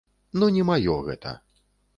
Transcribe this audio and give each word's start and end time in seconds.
Ну 0.43 0.49
не 0.55 0.63
маё 0.71 0.97
гэта! 1.11 1.37